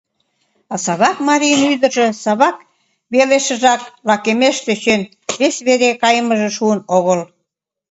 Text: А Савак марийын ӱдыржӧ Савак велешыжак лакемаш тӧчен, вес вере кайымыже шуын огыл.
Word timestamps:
А 0.73 0.75
Савак 0.85 1.17
марийын 1.27 1.61
ӱдыржӧ 1.73 2.07
Савак 2.23 2.57
велешыжак 3.13 3.81
лакемаш 4.07 4.57
тӧчен, 4.65 5.01
вес 5.39 5.55
вере 5.67 5.89
кайымыже 6.01 6.49
шуын 6.57 6.79
огыл. 6.97 7.19